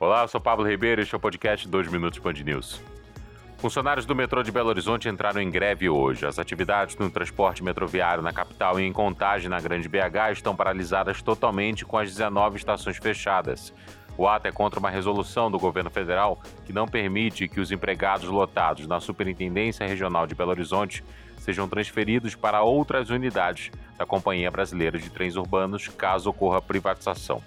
Olá, 0.00 0.22
eu 0.22 0.28
sou 0.28 0.40
Pablo 0.40 0.64
Ribeiro 0.64 1.00
e 1.00 1.02
este 1.02 1.12
é 1.12 1.18
o 1.18 1.20
podcast 1.20 1.66
2 1.66 1.88
Minutos 1.88 2.20
Band 2.20 2.34
News. 2.34 2.80
Funcionários 3.56 4.06
do 4.06 4.14
metrô 4.14 4.44
de 4.44 4.52
Belo 4.52 4.68
Horizonte 4.68 5.08
entraram 5.08 5.42
em 5.42 5.50
greve 5.50 5.90
hoje. 5.90 6.24
As 6.24 6.38
atividades 6.38 6.94
no 6.94 7.10
transporte 7.10 7.64
metroviário 7.64 8.22
na 8.22 8.32
capital 8.32 8.78
e 8.78 8.84
em 8.84 8.92
Contagem, 8.92 9.48
na 9.48 9.58
Grande 9.58 9.88
BH, 9.88 10.34
estão 10.34 10.54
paralisadas 10.54 11.20
totalmente 11.20 11.84
com 11.84 11.98
as 11.98 12.12
19 12.12 12.58
estações 12.58 12.96
fechadas. 12.98 13.74
O 14.16 14.28
ato 14.28 14.46
é 14.46 14.52
contra 14.52 14.78
uma 14.78 14.88
resolução 14.88 15.50
do 15.50 15.58
governo 15.58 15.90
federal 15.90 16.40
que 16.64 16.72
não 16.72 16.86
permite 16.86 17.48
que 17.48 17.58
os 17.58 17.72
empregados 17.72 18.28
lotados 18.28 18.86
na 18.86 19.00
Superintendência 19.00 19.84
Regional 19.84 20.28
de 20.28 20.34
Belo 20.36 20.50
Horizonte 20.50 21.02
sejam 21.38 21.68
transferidos 21.68 22.36
para 22.36 22.62
outras 22.62 23.10
unidades 23.10 23.72
da 23.96 24.06
Companhia 24.06 24.48
Brasileira 24.48 24.96
de 24.96 25.10
Trens 25.10 25.34
Urbanos 25.34 25.88
caso 25.88 26.30
ocorra 26.30 26.62
privatização. 26.62 27.42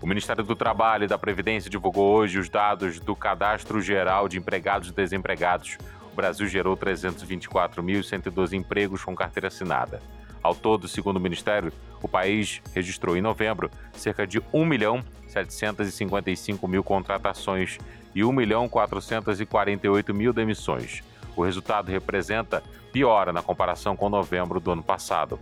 O 0.00 0.06
Ministério 0.06 0.44
do 0.44 0.54
Trabalho 0.54 1.04
e 1.04 1.08
da 1.08 1.16
Previdência 1.16 1.70
divulgou 1.70 2.14
hoje 2.16 2.38
os 2.38 2.50
dados 2.50 3.00
do 3.00 3.16
Cadastro 3.16 3.80
Geral 3.80 4.28
de 4.28 4.38
Empregados 4.38 4.90
e 4.90 4.92
Desempregados. 4.92 5.78
O 6.12 6.14
Brasil 6.14 6.46
gerou 6.46 6.76
324.112 6.76 8.52
empregos 8.52 9.02
com 9.02 9.14
carteira 9.14 9.48
assinada. 9.48 10.02
Ao 10.42 10.54
todo, 10.54 10.86
segundo 10.86 11.16
o 11.16 11.20
Ministério, 11.20 11.72
o 12.02 12.06
país 12.06 12.60
registrou 12.74 13.16
em 13.16 13.22
novembro 13.22 13.70
cerca 13.94 14.26
de 14.26 14.40
1 14.52 14.64
milhão 14.64 15.02
755 15.28 16.68
mil 16.68 16.84
contratações 16.84 17.78
e 18.14 18.22
1 18.22 18.32
milhão 18.32 18.68
448 18.68 20.14
mil 20.14 20.32
demissões. 20.32 21.02
O 21.34 21.42
resultado 21.42 21.90
representa 21.90 22.62
piora 22.92 23.32
na 23.32 23.42
comparação 23.42 23.96
com 23.96 24.08
novembro 24.08 24.60
do 24.60 24.70
ano 24.70 24.82
passado. 24.82 25.40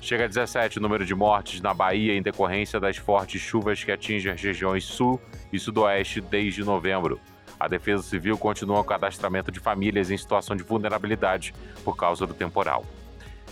Chega 0.00 0.24
a 0.24 0.28
17 0.28 0.78
o 0.78 0.80
número 0.80 1.04
de 1.04 1.14
mortes 1.14 1.60
na 1.60 1.74
Bahia 1.74 2.14
em 2.14 2.22
decorrência 2.22 2.78
das 2.78 2.96
fortes 2.96 3.40
chuvas 3.40 3.82
que 3.82 3.90
atingem 3.90 4.32
as 4.32 4.40
regiões 4.40 4.84
sul 4.84 5.20
e 5.52 5.58
sudoeste 5.58 6.20
desde 6.20 6.64
novembro. 6.64 7.20
A 7.58 7.66
Defesa 7.66 8.02
Civil 8.04 8.38
continua 8.38 8.80
o 8.80 8.84
cadastramento 8.84 9.50
de 9.50 9.58
famílias 9.58 10.10
em 10.10 10.16
situação 10.16 10.54
de 10.54 10.62
vulnerabilidade 10.62 11.52
por 11.84 11.96
causa 11.96 12.26
do 12.26 12.32
temporal. 12.32 12.84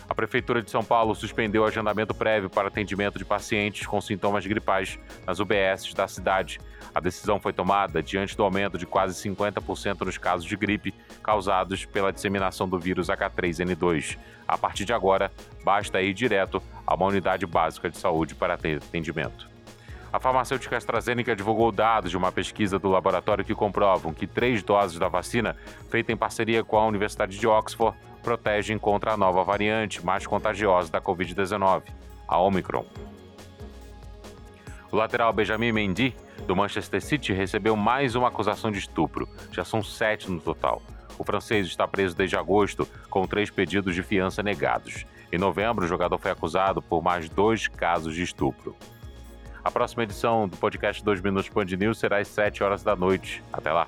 A 0.08 0.14
Prefeitura 0.14 0.62
de 0.62 0.70
São 0.70 0.84
Paulo 0.84 1.14
suspendeu 1.14 1.62
o 1.62 1.64
agendamento 1.66 2.14
prévio 2.14 2.48
para 2.48 2.68
atendimento 2.68 3.18
de 3.18 3.24
pacientes 3.24 3.86
com 3.86 4.00
sintomas 4.00 4.46
gripais 4.46 4.98
nas 5.26 5.40
UBSs 5.40 5.94
da 5.94 6.06
cidade. 6.06 6.60
A 6.94 7.00
decisão 7.00 7.40
foi 7.40 7.52
tomada 7.52 8.02
diante 8.02 8.36
do 8.36 8.44
aumento 8.44 8.78
de 8.78 8.86
quase 8.86 9.20
50% 9.28 10.04
nos 10.04 10.16
casos 10.16 10.46
de 10.46 10.56
gripe 10.56 10.94
causados 11.22 11.84
pela 11.84 12.12
disseminação 12.12 12.68
do 12.68 12.78
vírus 12.78 13.08
H3N2. 13.08 14.16
A 14.46 14.56
partir 14.56 14.84
de 14.84 14.92
agora, 14.92 15.30
basta 15.64 16.00
ir 16.00 16.14
direto 16.14 16.62
a 16.86 16.94
uma 16.94 17.06
unidade 17.06 17.44
básica 17.44 17.90
de 17.90 17.98
saúde 17.98 18.34
para 18.34 18.54
atendimento. 18.54 19.56
A 20.12 20.20
farmacêutica 20.20 20.76
AstraZeneca 20.76 21.34
divulgou 21.36 21.70
dados 21.72 22.10
de 22.10 22.16
uma 22.16 22.32
pesquisa 22.32 22.78
do 22.78 22.88
laboratório 22.88 23.44
que 23.44 23.54
comprovam 23.54 24.14
que 24.14 24.26
três 24.26 24.62
doses 24.62 24.98
da 24.98 25.08
vacina, 25.08 25.56
feita 25.90 26.12
em 26.12 26.16
parceria 26.16 26.64
com 26.64 26.78
a 26.78 26.86
Universidade 26.86 27.38
de 27.38 27.46
Oxford, 27.46 27.94
protegem 28.26 28.76
contra 28.76 29.12
a 29.12 29.16
nova 29.16 29.44
variante 29.44 30.04
mais 30.04 30.26
contagiosa 30.26 30.90
da 30.90 31.00
Covid-19, 31.00 31.84
a 32.26 32.40
Omicron. 32.40 32.84
O 34.90 34.96
lateral 34.96 35.32
Benjamin 35.32 35.70
Mendy, 35.70 36.12
do 36.44 36.56
Manchester 36.56 37.00
City, 37.00 37.32
recebeu 37.32 37.76
mais 37.76 38.16
uma 38.16 38.26
acusação 38.26 38.72
de 38.72 38.80
estupro. 38.80 39.28
Já 39.52 39.64
são 39.64 39.80
sete 39.80 40.28
no 40.28 40.40
total. 40.40 40.82
O 41.16 41.22
francês 41.22 41.68
está 41.68 41.86
preso 41.86 42.16
desde 42.16 42.36
agosto, 42.36 42.84
com 43.08 43.28
três 43.28 43.48
pedidos 43.48 43.94
de 43.94 44.02
fiança 44.02 44.42
negados. 44.42 45.06
Em 45.30 45.38
novembro, 45.38 45.84
o 45.84 45.88
jogador 45.88 46.18
foi 46.18 46.32
acusado 46.32 46.82
por 46.82 47.00
mais 47.00 47.28
dois 47.28 47.68
casos 47.68 48.12
de 48.12 48.24
estupro. 48.24 48.74
A 49.62 49.70
próxima 49.70 50.02
edição 50.02 50.48
do 50.48 50.56
podcast 50.56 51.04
2 51.04 51.20
Minutos 51.20 51.48
Band 51.48 51.66
News 51.78 52.00
será 52.00 52.18
às 52.18 52.26
7 52.26 52.64
horas 52.64 52.82
da 52.82 52.96
noite. 52.96 53.40
Até 53.52 53.72
lá! 53.72 53.86